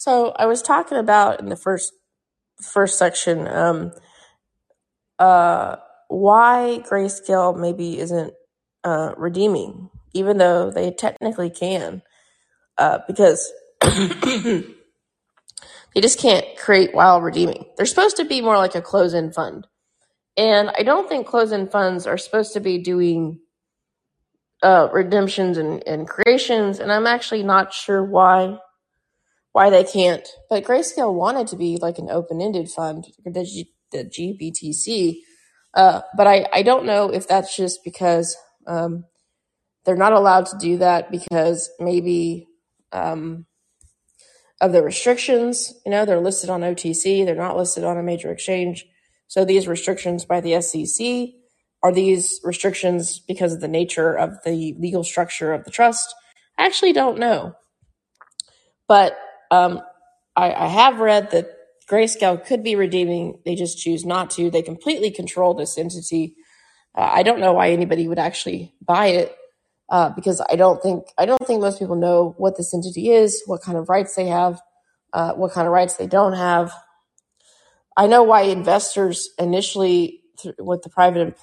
[0.00, 1.92] So I was talking about in the first
[2.62, 3.92] first section um,
[5.18, 5.76] uh,
[6.08, 8.32] why Grayscale maybe isn't
[8.82, 12.00] uh, redeeming, even though they technically can,
[12.78, 13.52] uh, because
[13.82, 14.64] they
[15.96, 17.66] just can't create while redeeming.
[17.76, 19.66] They're supposed to be more like a close-end fund,
[20.34, 23.38] and I don't think close-end funds are supposed to be doing
[24.62, 28.60] uh, redemptions and, and creations, and I'm actually not sure why
[29.52, 30.26] why they can't.
[30.48, 35.16] But Grayscale wanted to be like an open-ended fund, the, G, the GBTC.
[35.74, 38.36] Uh, but I, I don't know if that's just because
[38.66, 39.04] um,
[39.84, 42.46] they're not allowed to do that because maybe
[42.92, 43.46] um,
[44.60, 45.72] of the restrictions.
[45.84, 48.86] You know, they're listed on OTC, they're not listed on a major exchange.
[49.26, 51.34] So these restrictions by the SEC
[51.82, 56.14] are these restrictions because of the nature of the legal structure of the trust?
[56.58, 57.54] I actually don't know.
[58.86, 59.16] But
[59.50, 59.80] um,
[60.36, 61.50] I, I have read that
[61.90, 63.40] Grayscale could be redeeming.
[63.44, 64.50] They just choose not to.
[64.50, 66.36] They completely control this entity.
[66.94, 69.36] Uh, I don't know why anybody would actually buy it
[69.90, 73.42] uh, because I don't think I don't think most people know what this entity is,
[73.46, 74.60] what kind of rights they have,
[75.12, 76.72] uh, what kind of rights they don't have.
[77.96, 80.20] I know why investors initially
[80.58, 81.38] with the private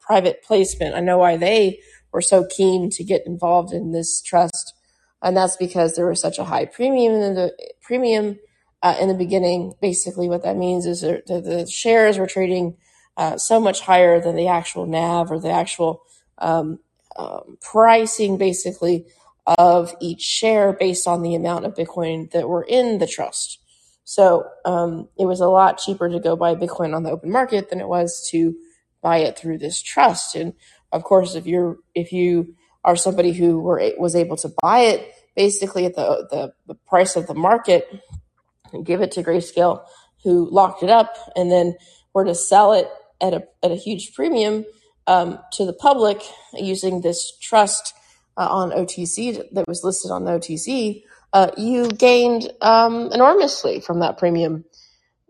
[0.00, 0.94] private placement.
[0.94, 1.80] I know why they
[2.12, 4.74] were so keen to get involved in this trust
[5.22, 8.38] and that's because there was such a high premium in the premium
[8.82, 9.74] uh, in the beginning.
[9.80, 12.76] Basically, what that means is that the shares were trading
[13.16, 16.02] uh, so much higher than the actual NAV or the actual
[16.38, 16.78] um,
[17.16, 19.06] um, pricing, basically,
[19.46, 23.58] of each share based on the amount of Bitcoin that were in the trust.
[24.04, 27.70] So um, it was a lot cheaper to go buy Bitcoin on the open market
[27.70, 28.54] than it was to
[29.02, 30.34] buy it through this trust.
[30.34, 30.54] And
[30.92, 32.54] of course, if you're if you
[32.88, 37.16] are somebody who were was able to buy it basically at the, the, the price
[37.16, 37.86] of the market
[38.72, 39.84] and give it to Grayscale,
[40.24, 41.76] who locked it up and then
[42.14, 42.88] were to sell it
[43.20, 44.64] at a, at a huge premium
[45.06, 46.22] um, to the public
[46.54, 47.92] using this trust
[48.38, 54.00] uh, on OTC that was listed on the OTC, uh, you gained um, enormously from
[54.00, 54.64] that premium.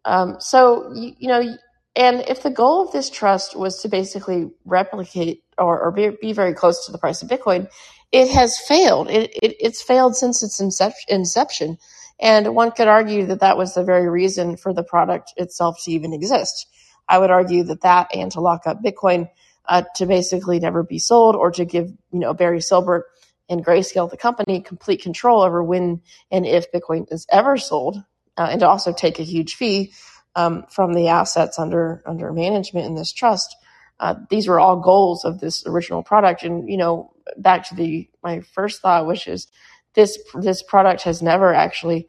[0.04, 1.56] Um, so, you, you, know,
[1.96, 6.32] and if the goal of this trust was to basically replicate or, or be, be
[6.32, 7.68] very close to the price of Bitcoin,
[8.12, 9.10] it has failed.
[9.10, 11.78] It, it, it's failed since its inception.
[12.20, 15.92] And one could argue that that was the very reason for the product itself to
[15.92, 16.66] even exist.
[17.08, 19.30] I would argue that that and to lock up Bitcoin
[19.66, 23.02] uh, to basically never be sold or to give, you know, Barry Silbert
[23.48, 27.96] and Grayscale, the company, complete control over when and if Bitcoin is ever sold,
[28.36, 29.92] uh, and to also take a huge fee
[30.34, 33.56] um, from the assets under under management in this trust.
[34.00, 38.08] Uh, these were all goals of this original product, and you know, back to the
[38.22, 39.48] my first thought, which is
[39.94, 42.08] this this product has never actually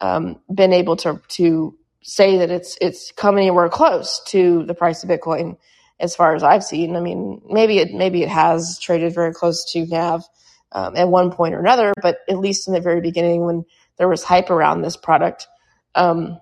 [0.00, 5.02] um, been able to to say that it's it's come anywhere close to the price
[5.04, 5.56] of Bitcoin
[6.00, 6.96] as far as I've seen.
[6.96, 10.24] I mean, maybe it maybe it has traded very close to NAV
[10.72, 13.64] um, at one point or another, but at least in the very beginning when
[13.96, 15.48] there was hype around this product,
[15.94, 16.38] um,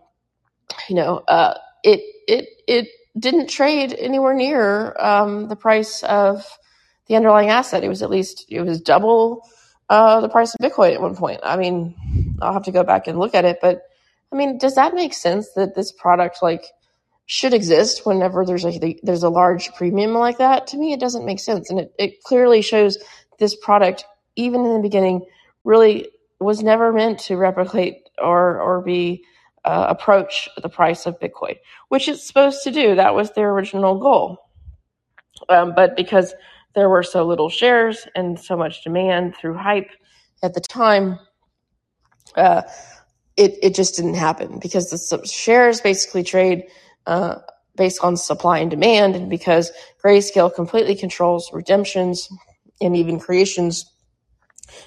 [0.89, 2.89] you know, uh, it it it
[3.19, 6.47] didn't trade anywhere near um, the price of
[7.07, 7.85] the underlying asset.
[7.85, 9.49] It was at least it was double
[9.89, 11.41] uh, the price of Bitcoin at one point.
[11.43, 13.83] I mean, I'll have to go back and look at it, but
[14.33, 16.65] I mean, does that make sense that this product like
[17.27, 20.69] should exist whenever there's a there's a large premium like that?
[20.69, 22.99] To me, it doesn't make sense, and it, it clearly shows
[23.39, 25.25] this product, even in the beginning,
[25.65, 26.09] really
[26.41, 29.25] was never meant to replicate or or be
[29.67, 31.57] uh, approach the price of Bitcoin,
[31.89, 32.95] which it's supposed to do.
[32.95, 34.39] That was their original goal.
[35.49, 36.35] Um, but because
[36.75, 39.91] there were so little shares and so much demand through hype
[40.43, 41.19] at the time,
[42.37, 42.63] uh,
[43.37, 46.65] it, it just didn't happen because the shares basically trade
[47.07, 47.37] uh,
[47.77, 49.71] based on supply and demand, and because
[50.03, 52.29] Grayscale completely controls redemptions
[52.81, 53.85] and even creations,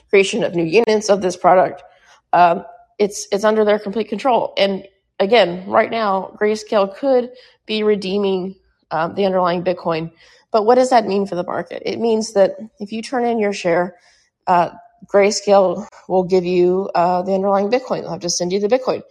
[0.10, 1.84] creation of new units of this product,
[2.34, 2.64] um,
[3.00, 4.54] it's it's under their complete control.
[4.58, 4.88] And
[5.20, 7.32] again, right now, Grayscale could
[7.68, 8.56] be redeeming
[8.92, 10.12] um, the underlying Bitcoin
[10.52, 11.84] but what does that mean for the market?
[11.86, 13.98] It means that if you turn in your share,
[14.48, 14.72] uh,
[15.14, 18.02] Grayscale will give you uh, the underlying Bitcoin.
[18.02, 19.04] They'll have to send you the Bitcoin,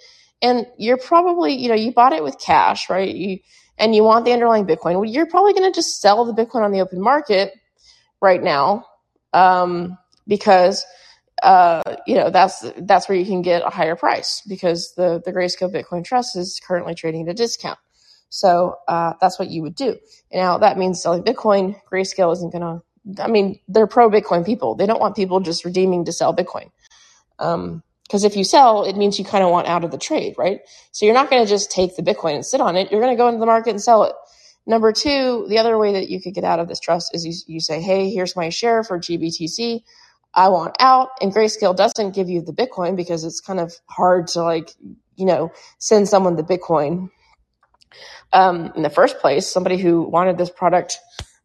[0.42, 3.14] and you're probably, you know, you bought it with cash, right?
[3.14, 3.40] You
[3.78, 4.96] and you want the underlying Bitcoin.
[4.96, 7.54] Well, you're probably going to just sell the Bitcoin on the open market
[8.22, 8.86] right now
[9.34, 9.98] um,
[10.28, 10.86] because
[11.43, 15.32] uh, you know that's that's where you can get a higher price because the the
[15.32, 17.79] Grayscale Bitcoin Trust is currently trading at a discount.
[18.31, 19.99] So uh, that's what you would do.
[20.32, 21.76] Now that means selling Bitcoin.
[21.93, 22.82] Grayscale isn't to.
[23.20, 24.76] I mean, they're pro Bitcoin people.
[24.76, 26.70] They don't want people just redeeming to sell Bitcoin.
[27.38, 30.37] Um, Because if you sell, it means you kind of want out of the trade,
[30.38, 30.61] right?
[30.93, 32.93] So you're not going to just take the Bitcoin and sit on it.
[32.93, 34.14] You're going to go into the market and sell it.
[34.67, 37.55] Number two, the other way that you could get out of this trust is you,
[37.55, 39.82] you say, hey, here's my share for GBTC.
[40.38, 41.11] I want out.
[41.20, 44.70] And Grayscale doesn't give you the Bitcoin because it's kind of hard to like,
[45.17, 47.11] you know, send someone the Bitcoin
[48.32, 49.49] um, in the first place.
[49.49, 50.99] Somebody who wanted this product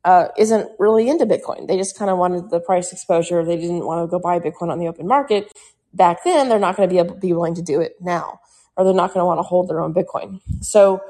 [0.06, 1.68] uh, isn't really into Bitcoin.
[1.68, 3.44] They just kind of wanted the price exposure.
[3.44, 5.52] They didn't want to go buy Bitcoin on the open market
[5.94, 6.50] back then.
[6.50, 8.40] They're not going to be able, be willing to do it now,
[8.78, 10.42] or they're not going to want to hold their own Bitcoin.
[10.62, 11.02] So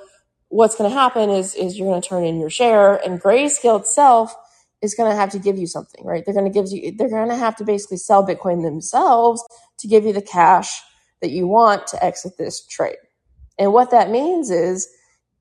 [0.49, 3.81] what's going to happen is is you're going to turn in your share, and Grayscale
[3.81, 4.35] itself
[4.83, 6.25] is going to have to give you something, right?
[6.25, 6.93] They're going to give you.
[6.97, 9.43] They're going to have to basically sell Bitcoin themselves
[9.79, 10.81] to give you the cash
[11.21, 12.97] that you want to exit this trade.
[13.59, 14.89] And what that means is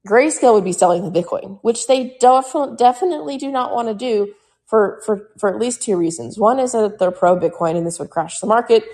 [0.09, 4.35] Grayscale would be selling the Bitcoin, which they def- definitely do not want to do
[4.67, 6.39] for, for, for at least two reasons.
[6.39, 8.85] One is that they're pro Bitcoin and this would crash the market.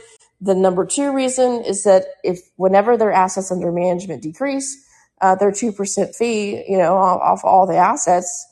[0.41, 4.85] The number two reason is that if whenever their assets under management decrease,
[5.21, 8.47] uh, their 2% fee, you know, off, off all the assets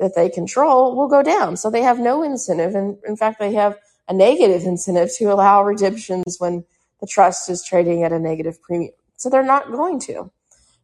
[0.00, 1.56] that they control will go down.
[1.56, 2.74] So they have no incentive.
[2.74, 6.64] And in fact, they have a negative incentive to allow redemptions when
[7.00, 8.92] the trust is trading at a negative premium.
[9.16, 10.32] So they're not going to.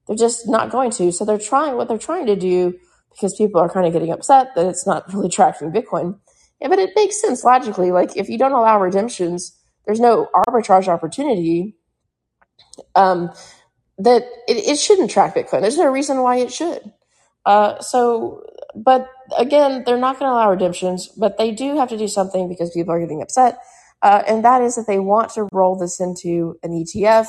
[0.07, 1.13] They're just not going to.
[1.13, 2.79] So they're trying what they're trying to do
[3.11, 6.19] because people are kind of getting upset that it's not really tracking Bitcoin.
[6.61, 7.91] Yeah, but it makes sense logically.
[7.91, 11.77] Like if you don't allow redemptions, there's no arbitrage opportunity.
[12.95, 13.31] Um,
[13.99, 15.63] that it, it shouldn't track Bitcoin.
[15.63, 16.93] There's no reason why it should.
[17.47, 18.43] Uh, so,
[18.75, 19.09] but
[19.39, 22.71] again, they're not going to allow redemptions, but they do have to do something because
[22.71, 23.59] people are getting upset.
[24.03, 27.29] Uh, and that is that they want to roll this into an ETF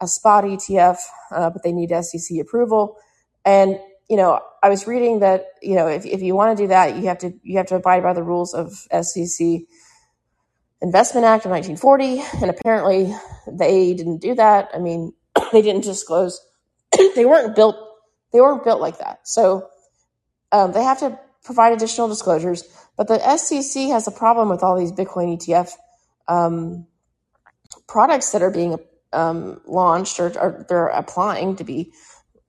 [0.00, 0.98] a spot ETF,
[1.30, 2.96] uh, but they need SEC approval.
[3.44, 3.78] And
[4.08, 6.96] you know, I was reading that you know if, if you want to do that,
[6.96, 9.46] you have to you have to abide by the rules of SEC
[10.82, 13.14] Investment Act of 1940, and apparently
[13.50, 14.70] they didn't do that.
[14.74, 15.12] I mean,
[15.52, 16.40] they didn't disclose.
[17.16, 17.76] they weren't built.
[18.32, 19.20] They weren't built like that.
[19.24, 19.68] So
[20.54, 22.62] um, they have to provide additional disclosures.
[22.96, 25.72] But the SEC has a problem with all these Bitcoin ETF
[26.28, 26.86] um,
[27.88, 28.78] products that are being
[29.12, 31.92] um, launched or, or, they're applying to be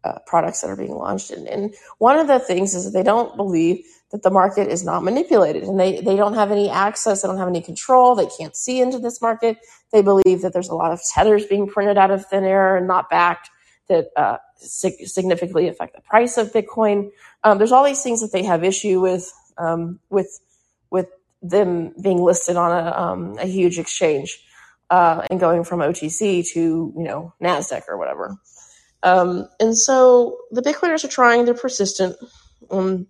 [0.03, 1.31] uh, products that are being launched.
[1.31, 4.83] And, and, one of the things is that they don't believe that the market is
[4.83, 8.27] not manipulated and they, they don't have any access, they don't have any control, they
[8.37, 9.57] can't see into this market.
[9.91, 12.87] They believe that there's a lot of tethers being printed out of thin air and
[12.87, 13.49] not backed
[13.89, 17.11] that uh, sig- significantly affect the price of Bitcoin.
[17.43, 20.39] Um, there's all these things that they have issue with um, with
[20.89, 21.07] with
[21.41, 24.43] them being listed on a, um, a huge exchange
[24.89, 26.59] uh, and going from OTC to
[26.95, 28.35] you know Nasdaq or whatever.
[29.03, 32.15] Um, and so the Bitcoiners are trying; they're persistent.
[32.71, 33.07] Um,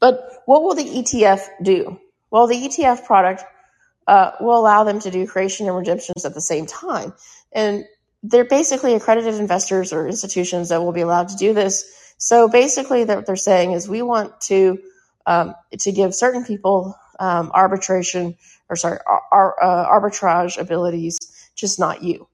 [0.00, 1.98] but what will the ETF do?
[2.30, 3.44] Well, the ETF product
[4.06, 7.12] uh, will allow them to do creation and redemptions at the same time,
[7.52, 7.84] and
[8.22, 11.84] they're basically accredited investors or institutions that will be allowed to do this.
[12.18, 14.78] So basically, what they're saying is we want to
[15.26, 18.36] um, to give certain people um, arbitration
[18.68, 18.98] or sorry,
[19.32, 21.18] ar- uh, arbitrage abilities,
[21.54, 22.28] just not you,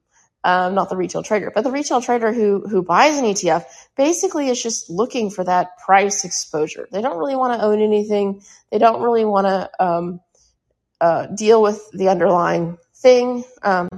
[0.44, 1.50] um, not the retail trader.
[1.54, 3.64] But the retail trader who who buys an ETF
[3.96, 6.88] basically is just looking for that price exposure.
[6.90, 8.42] They don't really want to own anything.
[8.70, 10.20] They don't really want to um,
[11.00, 13.44] uh, deal with the underlying thing.
[13.62, 13.88] Um,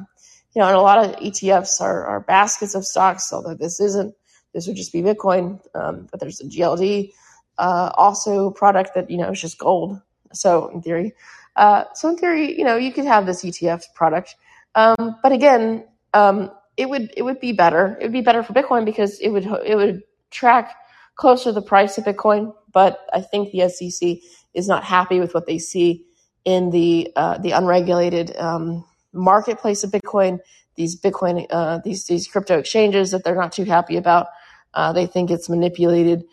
[0.54, 4.14] you know, and a lot of ETFs are, are baskets of stocks, although this isn't.
[4.52, 7.10] This would just be Bitcoin, um, but there's a GLD
[7.58, 10.00] uh, also product that you know is just gold.
[10.32, 11.12] So in theory,
[11.56, 14.36] uh, so in theory, you know, you could have this ETF product,
[14.76, 17.98] um, but again, um, it would it would be better.
[18.00, 20.76] It would be better for Bitcoin because it would it would track
[21.16, 22.54] closer the price of Bitcoin.
[22.72, 24.18] But I think the SEC
[24.54, 26.04] is not happy with what they see
[26.44, 28.84] in the uh, the unregulated um,
[29.14, 30.40] marketplace of Bitcoin.
[30.76, 34.28] These Bitcoin uh, these these crypto exchanges that they're not too happy about.
[34.74, 36.24] Uh, they think it's manipulated.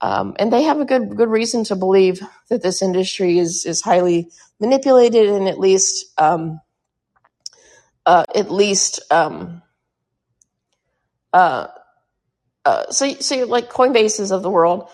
[0.00, 3.82] Um, and they have a good good reason to believe that this industry is is
[3.82, 6.60] highly manipulated and at least um,
[8.06, 9.62] uh, at least um,
[11.32, 11.68] uh,
[12.64, 14.88] uh, so so like Coinbases of the world,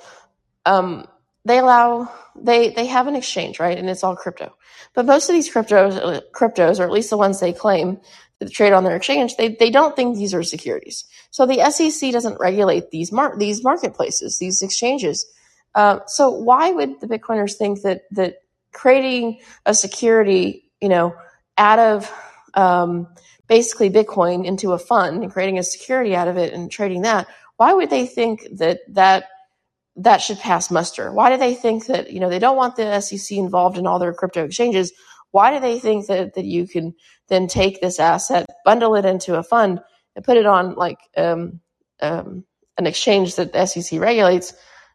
[0.67, 1.07] um,
[1.45, 4.55] they allow they they have an exchange right, and it's all crypto.
[4.95, 8.01] But most of these cryptos cryptos, or at least the ones they claim
[8.39, 11.05] that trade on their exchange, they they don't think these are securities.
[11.31, 15.27] So the SEC doesn't regulate these mar- these marketplaces, these exchanges.
[15.75, 18.37] Uh, so why would the Bitcoiners think that that
[18.73, 21.15] creating a security, you know,
[21.59, 22.13] out of
[22.55, 23.07] um,
[23.47, 27.27] basically Bitcoin into a fund and creating a security out of it and trading that,
[27.57, 29.25] why would they think that that
[29.97, 31.13] that should pass muster?
[31.13, 33.99] Why do they think that you know they don't want the SEC involved in all
[33.99, 34.93] their crypto exchanges?
[35.33, 36.95] Why do they think that, that you can
[37.29, 39.81] then take this asset, bundle it into a fund,
[40.17, 41.61] and put it on like um,
[42.01, 42.45] um,
[42.79, 44.53] an exchange that the SEC regulates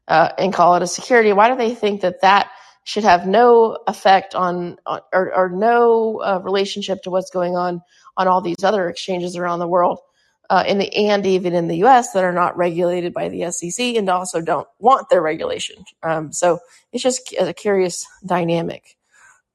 [0.07, 1.33] uh, and call it a security?
[1.33, 2.49] Why do they think that that
[2.83, 7.81] should have no effect on, or, or, no uh, relationship to what's going on
[8.15, 9.99] on all these other exchanges around the world?
[10.49, 12.11] Uh, in the and even in the U.S.
[12.11, 15.83] that are not regulated by the SEC and also don't want their regulation.
[16.03, 16.59] Um, so
[16.91, 18.95] it's just a curious dynamic.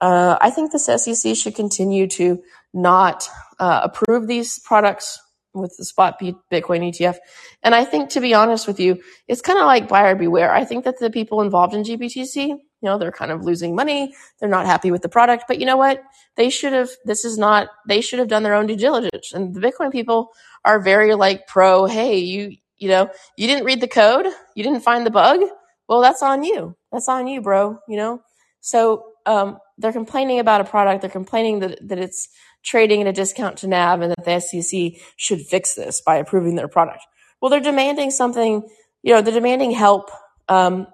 [0.00, 2.42] Uh, I think the SEC should continue to
[2.72, 3.28] not
[3.58, 5.18] uh, approve these products
[5.52, 7.16] with the spot Bitcoin ETF.
[7.62, 10.52] And I think, to be honest with you, it's kind of like buyer beware.
[10.52, 14.14] I think that the people involved in GBTC, you know, they're kind of losing money.
[14.38, 15.44] They're not happy with the product.
[15.46, 16.02] But you know what?
[16.36, 19.32] They should have, this is not, they should have done their own due diligence.
[19.32, 20.30] And the Bitcoin people
[20.64, 24.26] are very like pro, hey, you, you know, you didn't read the code.
[24.54, 25.40] You didn't find the bug.
[25.88, 26.76] Well, that's on you.
[26.90, 27.78] That's on you, bro.
[27.86, 28.22] You know?
[28.60, 31.00] So, um, they're complaining about a product.
[31.00, 32.28] They're complaining that, that it's
[32.62, 36.54] trading at a discount to NAV and that the SEC should fix this by approving
[36.54, 37.00] their product.
[37.40, 38.68] Well, they're demanding something,
[39.02, 40.10] you know, they're demanding help,
[40.48, 40.86] um,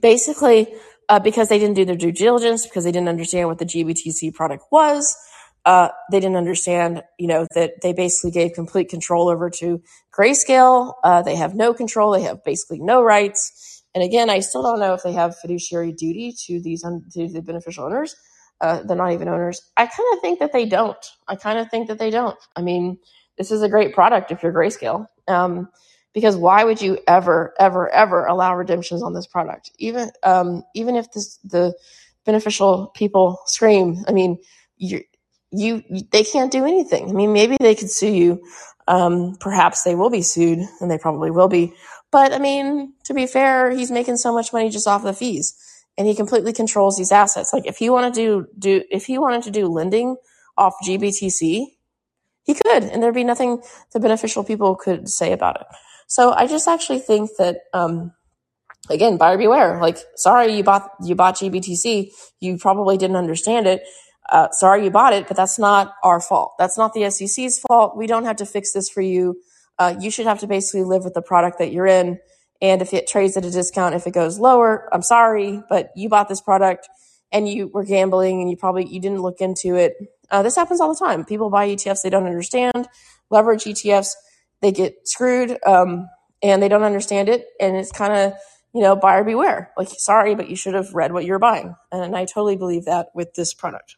[0.00, 0.74] basically,
[1.08, 4.34] uh, because they didn't do their due diligence, because they didn't understand what the GBTC
[4.34, 5.16] product was.
[5.64, 9.82] Uh, they didn't understand, you know, that they basically gave complete control over to
[10.16, 10.94] Grayscale.
[11.04, 12.12] Uh, they have no control.
[12.12, 15.92] They have basically no rights and again, I still don't know if they have fiduciary
[15.92, 18.14] duty to these un- to the beneficial owners.
[18.60, 19.60] Uh, they're not even owners.
[19.76, 21.04] I kind of think that they don't.
[21.26, 22.36] I kind of think that they don't.
[22.56, 22.98] I mean,
[23.38, 25.06] this is a great product if you're grayscale.
[25.26, 25.68] Um,
[26.14, 29.70] because why would you ever, ever, ever allow redemptions on this product?
[29.78, 31.74] Even um, even if this, the
[32.24, 34.38] beneficial people scream, I mean,
[34.76, 35.02] you,
[35.50, 37.08] you they can't do anything.
[37.08, 38.42] I mean, maybe they could sue you.
[38.86, 41.74] Um, perhaps they will be sued, and they probably will be
[42.10, 45.54] but I mean, to be fair, he's making so much money just off the fees
[45.96, 47.52] and he completely controls these assets.
[47.52, 50.16] Like if he wanted to do, if he wanted to do lending
[50.56, 51.66] off GBTC,
[52.44, 53.62] he could, and there'd be nothing
[53.92, 55.66] the beneficial people could say about it.
[56.08, 58.12] So I just actually think that, um,
[58.90, 59.80] again, buyer beware.
[59.80, 62.10] Like, sorry, you bought, you bought GBTC.
[62.40, 63.82] You probably didn't understand it.
[64.28, 66.54] Uh, sorry you bought it, but that's not our fault.
[66.58, 67.96] That's not the SEC's fault.
[67.96, 69.40] We don't have to fix this for you
[69.78, 72.18] uh, you should have to basically live with the product that you're in.
[72.60, 76.08] And if it trades at a discount, if it goes lower, I'm sorry, but you
[76.08, 76.88] bought this product
[77.30, 79.94] and you were gambling and you probably you didn't look into it.
[80.30, 81.24] Uh, this happens all the time.
[81.24, 82.88] People buy ETFs they don't understand,
[83.30, 84.14] leverage ETFs,
[84.62, 86.08] they get screwed, um,
[86.42, 88.32] and they don't understand it, and it's kind of
[88.74, 89.72] you know buyer beware.
[89.76, 93.08] Like sorry, but you should have read what you're buying, and I totally believe that
[93.14, 93.96] with this product.